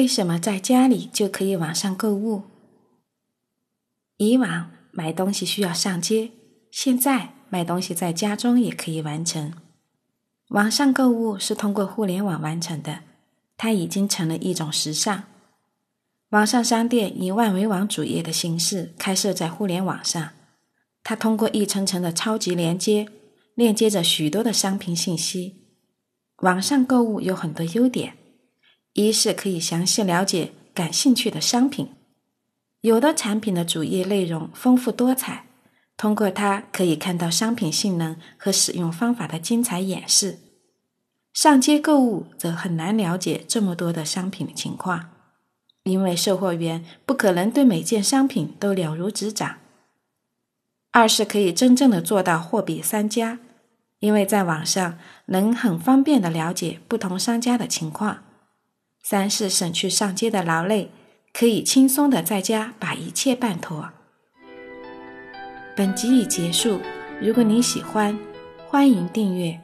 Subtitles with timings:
[0.00, 2.44] 为什么在家里就可以网上购物？
[4.16, 6.30] 以往买东西需要上街，
[6.70, 9.52] 现在买东西在家中也可以完成。
[10.48, 13.00] 网上购物是通过互联网完成的，
[13.58, 15.24] 它已经成了一种时尚。
[16.30, 20.30] 网上商店以万维网主页的形式开设在互联网上，
[21.04, 23.06] 它通过一层层的超级连接，
[23.54, 25.66] 链接着许多的商品信息。
[26.38, 28.16] 网上购物有很多优点。
[29.08, 31.88] 一是可以详细了解感兴趣的商品，
[32.80, 35.46] 有的产品的主页内容丰富多彩，
[35.96, 40.38] 通过它可以看到商品性能和使用方法的精彩演示。
[41.32, 45.10] 上街购物则很难了解这么多的商品的情况，
[45.84, 49.58] 因为售货员不可能对每件商品都了如指掌。
[50.90, 53.38] 二是可以真正的做到货比三家，
[54.00, 58.24] 因为在网上能很方便的了解不同商家的情况。
[59.02, 60.90] 三是省去上街的劳累，
[61.32, 63.90] 可以轻松的在家把一切办妥。
[65.76, 66.80] 本集已结束，
[67.20, 68.18] 如果您喜欢，
[68.68, 69.60] 欢迎订阅。